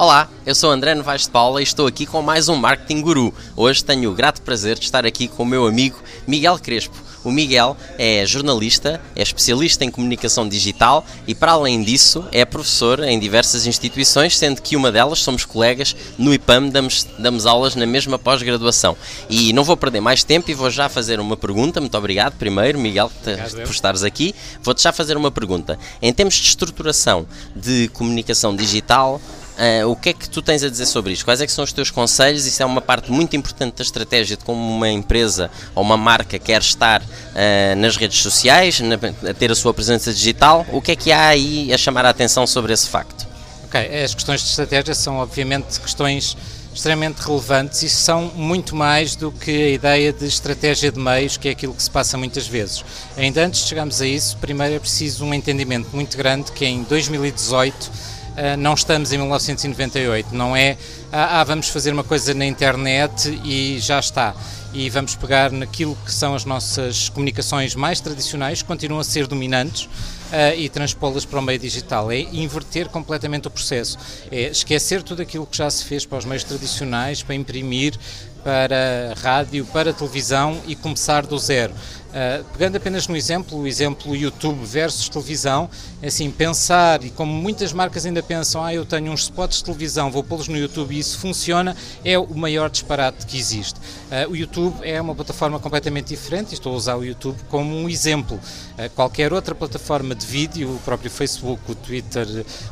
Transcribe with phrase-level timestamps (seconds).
[0.00, 3.34] Olá, eu sou André Novaes de Paula e estou aqui com mais um Marketing Guru.
[3.54, 6.96] Hoje tenho o grato prazer de estar aqui com o meu amigo Miguel Crespo.
[7.22, 13.00] O Miguel é jornalista, é especialista em comunicação digital e, para além disso, é professor
[13.00, 17.84] em diversas instituições, sendo que uma delas somos colegas no IPAM, damos, damos aulas na
[17.84, 18.96] mesma pós-graduação.
[19.28, 21.78] E não vou perder mais tempo e vou já fazer uma pergunta.
[21.78, 24.34] Muito obrigado, primeiro, Miguel, por estares aqui.
[24.62, 25.78] Vou-te já fazer uma pergunta.
[26.00, 29.20] Em termos de estruturação de comunicação digital,
[29.60, 31.22] Uh, o que é que tu tens a dizer sobre isto?
[31.22, 32.46] Quais é que são os teus conselhos?
[32.46, 36.38] Isso é uma parte muito importante da estratégia de como uma empresa ou uma marca
[36.38, 38.94] quer estar uh, nas redes sociais, na,
[39.28, 40.64] a ter a sua presença digital.
[40.72, 43.28] O que é que há aí a chamar a atenção sobre esse facto?
[43.64, 46.34] Ok, as questões de estratégia são obviamente questões
[46.74, 51.48] extremamente relevantes e são muito mais do que a ideia de estratégia de meios, que
[51.48, 52.84] é aquilo que se passa muitas vezes.
[53.16, 56.82] Ainda antes de chegarmos a isso, primeiro é preciso um entendimento muito grande que em
[56.84, 58.19] 2018 eh,
[58.58, 60.76] não estamos em 1998, não é
[61.12, 64.32] ah, ah, vamos fazer uma coisa na internet e já está.
[64.72, 69.26] E vamos pegar naquilo que são as nossas comunicações mais tradicionais, que continuam a ser
[69.26, 69.88] dominantes,
[70.30, 72.10] uh, e transpô-las para o meio digital.
[72.10, 73.98] É inverter completamente o processo.
[74.30, 77.98] É esquecer tudo aquilo que já se fez para os meios tradicionais, para imprimir,
[78.44, 81.74] para rádio, para televisão e começar do zero.
[82.10, 85.70] Uh, pegando apenas no exemplo, o exemplo YouTube versus televisão,
[86.02, 89.64] é assim, pensar, e como muitas marcas ainda pensam, ah, eu tenho uns spots de
[89.64, 93.78] televisão, vou pô-los no YouTube e isso funciona, é o maior disparate que existe.
[93.78, 97.88] Uh, o YouTube é uma plataforma completamente diferente, estou a usar o YouTube como um
[97.88, 98.40] exemplo.
[98.76, 102.26] Uh, qualquer outra plataforma de vídeo, o próprio Facebook, o Twitter,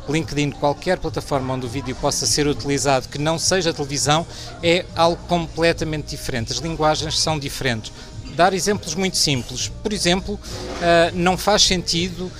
[0.09, 4.27] LinkedIn, qualquer plataforma onde o vídeo possa ser utilizado que não seja televisão,
[4.61, 6.51] é algo completamente diferente.
[6.51, 7.93] As linguagens são diferentes
[8.39, 9.69] dar exemplos muito simples.
[9.83, 12.31] Por exemplo, uh, não faz sentido uh,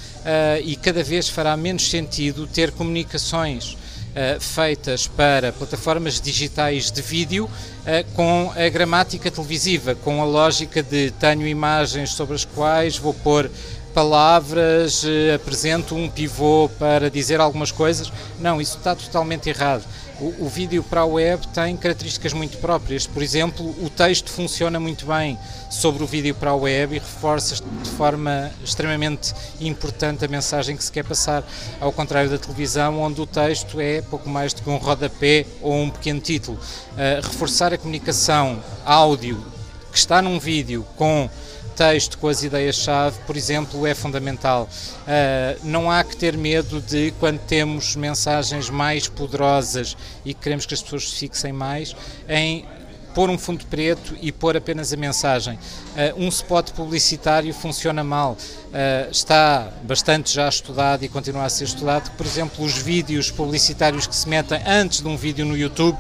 [0.63, 7.49] e cada vez fará menos sentido ter comunicações uh, feitas para plataformas digitais de vídeo
[8.13, 13.49] com a gramática televisiva, com a lógica de tenho imagens sobre as quais vou pôr
[13.95, 15.03] palavras,
[15.33, 18.11] apresento um pivô para dizer algumas coisas.
[18.39, 19.83] Não, isso está totalmente errado
[20.19, 23.07] o, o, vídeo para a web tem características muito próprias.
[23.07, 25.37] Por exemplo, o texto funciona muito bem
[25.69, 30.83] sobre o vídeo para a web e reforça de forma extremamente importante a mensagem que
[30.83, 31.43] se quer passar,
[31.79, 35.73] ao contrário da televisão, onde o texto é pouco mais do que um rodapé ou
[35.73, 36.57] um pequeno título.
[36.57, 39.43] Uh, reforçar a comunicação áudio
[39.91, 41.29] que está num vídeo com
[41.79, 44.67] texto com as ideias-chave, por exemplo, é fundamental.
[44.67, 49.95] Uh, não há que ter medo de, quando temos mensagens mais poderosas
[50.25, 51.95] e queremos que as pessoas se fixem mais,
[52.27, 52.65] em
[53.15, 55.57] pôr um fundo preto e pôr apenas a mensagem.
[56.17, 58.33] Uh, um spot publicitário funciona mal.
[58.33, 62.11] Uh, está bastante já estudado e continua a ser estudado.
[62.17, 65.97] Por exemplo, os vídeos publicitários que se metem antes de um vídeo no YouTube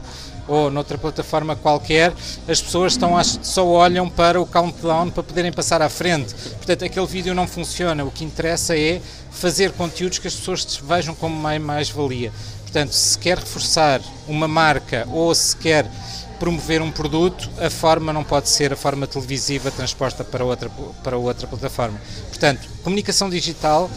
[0.49, 2.11] ou noutra plataforma qualquer,
[2.47, 6.33] as pessoas estão a, só olham para o countdown para poderem passar à frente.
[6.33, 8.03] Portanto, aquele vídeo não funciona.
[8.03, 8.99] O que interessa é
[9.31, 12.33] fazer conteúdos que as pessoas vejam como mais-valia.
[12.63, 15.89] Portanto, se quer reforçar uma marca ou se quer
[16.39, 20.69] promover um produto, a forma não pode ser a forma televisiva transposta para outra,
[21.03, 21.99] para outra plataforma.
[22.29, 23.89] Portanto, comunicação digital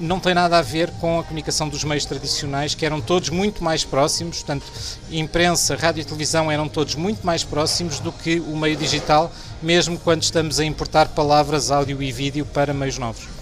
[0.00, 3.62] não tem nada a ver com a comunicação dos meios tradicionais, que eram todos muito
[3.62, 4.66] mais próximos, portanto,
[5.10, 9.32] imprensa, rádio e televisão eram todos muito mais próximos do que o meio digital,
[9.62, 13.38] mesmo quando estamos a importar palavras, áudio e vídeo para meios novos.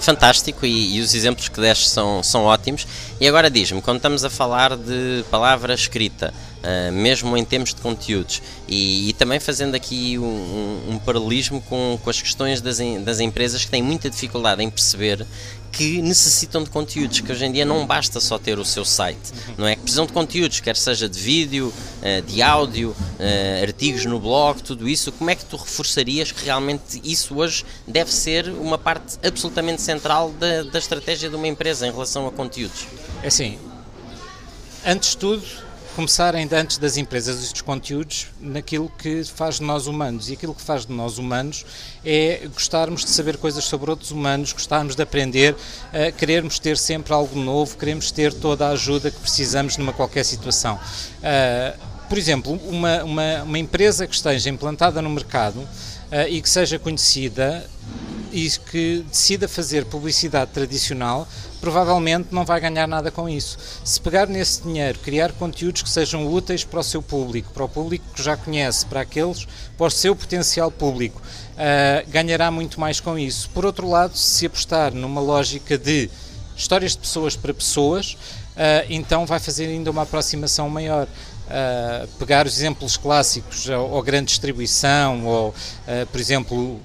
[0.00, 2.86] Fantástico, e, e os exemplos que deste são, são ótimos.
[3.20, 7.80] E agora diz-me, quando estamos a falar de palavra escrita, uh, mesmo em termos de
[7.80, 13.20] conteúdos, e, e também fazendo aqui um, um, paralelismo com, com as questões das, das
[13.20, 15.26] empresas que têm muita dificuldade em perceber
[15.70, 19.32] que necessitam de conteúdos, que hoje em dia não basta só ter o seu site,
[19.56, 19.76] não é?
[19.76, 24.88] Precisam de conteúdos, quer seja de vídeo, eh, de áudio, eh, artigos no blog, tudo
[24.88, 25.12] isso.
[25.12, 30.30] Como é que tu reforçarias que realmente isso hoje deve ser uma parte absolutamente central
[30.32, 32.86] da, da estratégia de uma empresa em relação a conteúdos?
[33.22, 33.58] É assim,
[34.84, 35.44] antes de tudo,
[35.98, 40.30] começar ainda antes das empresas e dos conteúdos naquilo que faz de nós humanos.
[40.30, 41.66] E aquilo que faz de nós humanos
[42.06, 47.12] é gostarmos de saber coisas sobre outros humanos, gostarmos de aprender, uh, querermos ter sempre
[47.12, 50.76] algo novo, queremos ter toda a ajuda que precisamos numa qualquer situação.
[50.76, 51.76] Uh,
[52.08, 56.78] por exemplo, uma, uma, uma, empresa que esteja implantada no mercado uh, e que seja
[56.78, 57.68] conhecida
[58.32, 61.26] e que decida fazer publicidade tradicional,
[61.60, 63.58] provavelmente não vai ganhar nada com isso.
[63.84, 67.68] Se pegar nesse dinheiro, criar conteúdos que sejam úteis para o seu público, para o
[67.68, 69.46] público que já conhece, para aqueles,
[69.76, 73.50] para o seu potencial público, uh, ganhará muito mais com isso.
[73.50, 76.10] Por outro lado, se apostar numa lógica de
[76.56, 78.16] histórias de pessoas para pessoas,
[78.88, 81.06] então vai fazer ainda uma aproximação maior.
[81.48, 86.78] Uh, pegar os exemplos clássicos, ou, ou grande distribuição, ou, uh, por exemplo,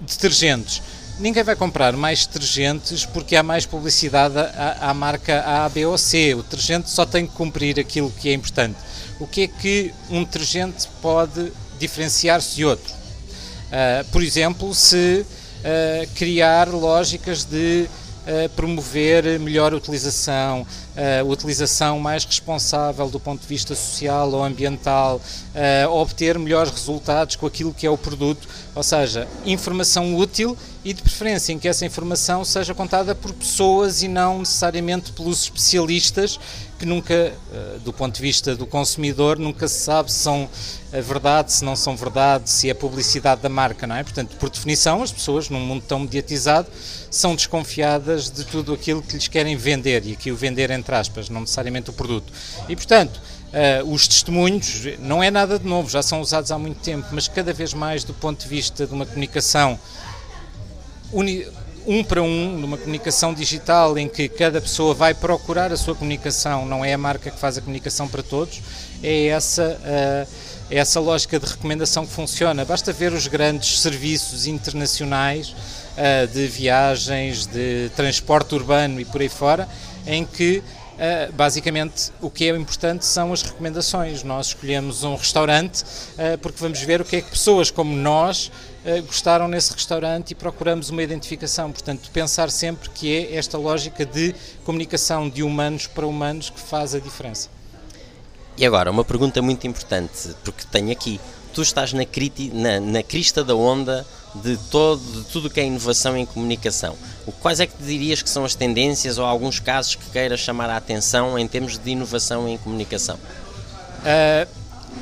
[0.00, 0.82] detergentes.
[1.18, 5.98] Ninguém vai comprar mais detergentes porque há mais publicidade à, à, marca A, B ou
[5.98, 6.34] C.
[6.34, 8.78] O detergente só tem que cumprir aquilo que é importante.
[9.18, 12.92] O que é que um detergente pode diferenciar-se de outro?
[12.94, 15.26] Uh, por exemplo, se
[16.14, 17.86] criar lógicas de
[18.56, 25.90] promover melhor utilização, uh, utilização mais responsável do ponto de vista social ou ambiental, uh,
[25.90, 31.02] obter melhores resultados com aquilo que é o produto, ou seja, informação útil e de
[31.02, 36.38] preferência em que essa informação seja contada por pessoas e não necessariamente pelos especialistas
[36.78, 40.48] que nunca, eh, do ponto de vista do consumidor, nunca se sabe se são
[40.90, 44.02] verdade, se não são verdade, se é publicidade da marca, não é?
[44.02, 46.68] Portanto, por definição, as pessoas num mundo tão mediatizado
[47.10, 51.28] são desconfiadas de tudo aquilo que lhes querem vender e aqui o vender entre aspas,
[51.28, 52.32] não necessariamente o produto.
[52.68, 56.78] E portanto, Uh, os testemunhos não é nada de novo, já são usados há muito
[56.82, 59.76] tempo, mas cada vez mais do ponto de vista de uma comunicação
[61.12, 61.44] uni,
[61.86, 66.66] um para um, numa comunicação digital em que cada pessoa vai procurar a sua comunicação,
[66.66, 68.60] não é a marca que faz a comunicação para todos,
[69.02, 70.34] é essa, uh,
[70.70, 72.64] é essa lógica de recomendação que funciona.
[72.64, 79.28] Basta ver os grandes serviços internacionais uh, de viagens, de transporte urbano e por aí
[79.28, 79.68] fora,
[80.10, 80.62] em que
[81.00, 84.22] Uh, basicamente, o que é importante são as recomendações.
[84.22, 88.52] Nós escolhemos um restaurante uh, porque vamos ver o que é que pessoas como nós
[88.84, 91.72] uh, gostaram nesse restaurante e procuramos uma identificação.
[91.72, 96.94] Portanto, pensar sempre que é esta lógica de comunicação de humanos para humanos que faz
[96.94, 97.48] a diferença.
[98.58, 101.18] E agora, uma pergunta muito importante, porque tenho aqui.
[101.54, 105.64] Tu estás na, criti, na, na crista da onda de, todo, de tudo que é
[105.64, 106.96] inovação em comunicação.
[107.26, 110.70] O, quais é que dirias que são as tendências ou alguns casos que queiras chamar
[110.70, 113.16] a atenção em termos de inovação em comunicação?
[113.16, 114.48] Uh,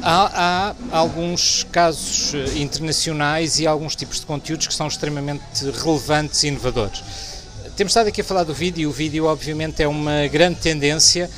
[0.03, 5.43] há, há, alguns casos eh, internacionais e alguns tipos de conteúdos que são extremamente
[5.83, 7.03] relevantes e inovadores.
[7.77, 11.31] Temos estado aqui a falar do vídeo e o vídeo, obviamente, é uma grande tendência.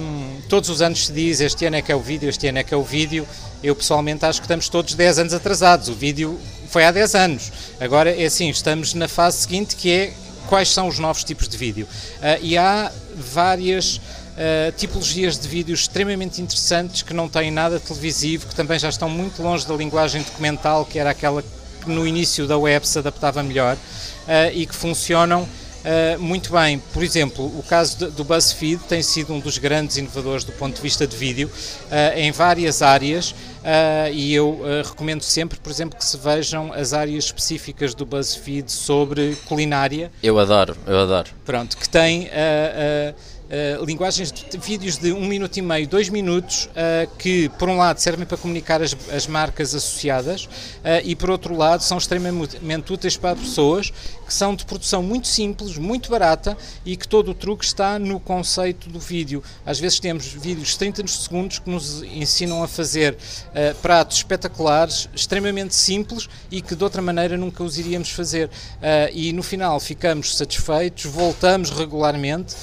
[0.00, 2.58] Um, todos os anos se diz este ano é que é o vídeo, este ano
[2.58, 3.26] é que é o vídeo.
[3.62, 5.88] Eu pessoalmente acho que estamos todos 10 anos atrasados.
[5.88, 7.52] O vídeo foi há 10 anos.
[7.80, 10.12] Agora é assim, estamos na fase seguinte que é
[10.46, 11.86] quais são os novos tipos de vídeo.
[12.18, 18.46] Uh, e há várias uh, tipologias de vídeos extremamente interessantes que não têm nada televisivo,
[18.46, 22.46] que também já estão muito longe da linguagem documental, que era aquela que no início
[22.46, 25.48] da web se adaptava melhor, uh, e que funcionam
[25.86, 30.42] Uh, muito bem, por exemplo, o caso do BuzzFeed tem sido um dos grandes inovadores
[30.42, 35.60] do ponto de vista de vídeo uh, em várias áreas uh, e eu recomendo sempre,
[35.60, 40.10] por exemplo, que se vejam as áreas específicas do BuzzFeed sobre culinária.
[40.20, 41.30] Eu adoro, eu adoro.
[41.44, 42.28] Pronto, que tem
[43.46, 47.76] Uh, linguagens de vídeos de um minuto e meio, dois minutos, uh, que por um
[47.76, 52.92] lado servem para comunicar as, as marcas associadas uh, e por outro lado são extremamente
[52.92, 53.92] úteis para pessoas
[54.26, 58.18] que são de produção muito simples, muito barata e que todo o truque está no
[58.18, 59.42] conceito do vídeo.
[59.64, 63.16] Às vezes temos vídeos de 30 segundos que nos ensinam a fazer
[63.80, 68.50] pratos espetaculares, extremamente simples e que de outra maneira nunca os iríamos fazer.
[69.12, 72.54] e no final ficamos satisfeitos, voltamos regularmente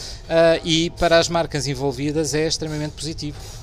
[0.64, 3.63] e e para as marcas envolvidas é extremamente positivo.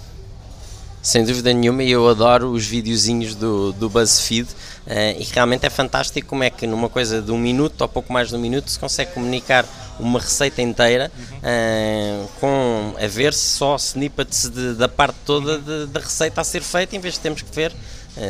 [1.03, 5.71] Sem dúvida nenhuma, e eu adoro os videozinhos do, do BuzzFeed uh, e realmente é
[5.71, 8.71] fantástico como é que numa coisa de um minuto ou pouco mais de um minuto
[8.71, 9.65] se consegue comunicar
[9.99, 16.43] uma receita inteira uh, com a ver só snippets de, da parte toda da receita
[16.43, 17.73] a ser feita em vez de termos que ver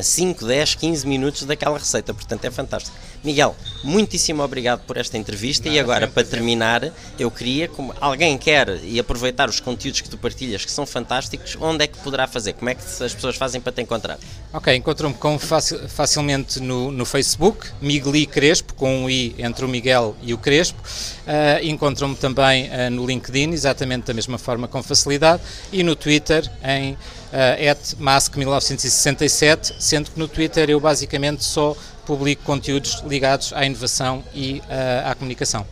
[0.03, 2.95] 5, 10, 15 minutos daquela receita, portanto é fantástico.
[3.23, 8.39] Miguel, muitíssimo obrigado por esta entrevista Nada, e agora para terminar, eu queria, como alguém
[8.39, 12.27] quer e aproveitar os conteúdos que tu partilhas que são fantásticos, onde é que poderá
[12.27, 12.55] fazer?
[12.55, 14.19] Como é que as pessoas fazem para te encontrar?
[14.53, 20.17] Ok, encontram-me facil, facilmente no, no Facebook, Migueli Crespo, com um I entre o Miguel
[20.23, 20.81] e o Crespo.
[20.81, 26.51] Uh, encontram-me também uh, no LinkedIn, exatamente da mesma forma com facilidade, e no Twitter
[26.65, 26.97] em
[27.33, 34.63] uh, mask1967, sendo que no Twitter eu basicamente só publico conteúdos ligados à inovação e
[34.65, 35.67] uh, à comunicação.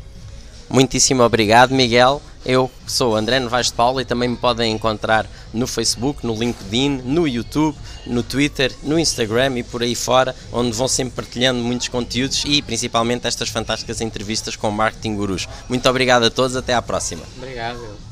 [0.69, 2.21] Muitíssimo obrigado, Miguel.
[2.45, 7.03] Eu sou André Novaes de Paulo e também me podem encontrar no Facebook, no LinkedIn,
[7.05, 11.89] no YouTube, no Twitter, no Instagram e por aí fora, onde vão sempre partilhando muitos
[11.89, 15.49] conteúdos e principalmente estas fantásticas entrevistas com marketing gurus.
[15.69, 17.23] Muito obrigado a todos, até à próxima.
[17.37, 18.08] Obrigado.